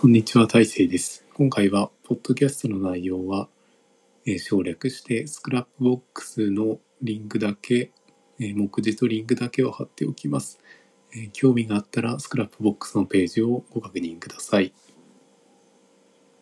[0.00, 1.26] こんにちは、大成です。
[1.34, 3.48] 今回は、ポッドキャストの内容は、
[4.26, 7.90] えー省略して、 Scrapbox のリンクだけ、
[8.38, 10.60] えー目次とリンクだけを貼っておきます。
[11.16, 14.72] えー興味があったら、 Scrapbox のページをご確認ください。